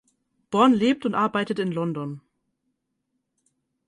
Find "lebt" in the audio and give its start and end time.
0.73-1.05